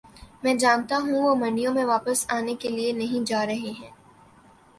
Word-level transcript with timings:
میں 0.43 0.53
جانتا 0.55 0.97
ہوں 0.97 1.21
وہ 1.23 1.33
منڈیوں 1.35 1.73
میں 1.73 1.85
واپس 1.85 2.25
آنے 2.29 2.55
کے 2.55 2.69
لیے 2.69 2.91
نہیں 2.93 3.25
جا 3.25 3.45
رہے 3.45 3.71
ہیں 3.71 3.91